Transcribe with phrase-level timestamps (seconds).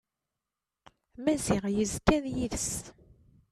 [1.23, 2.71] Maziɣ yezga d yid-s.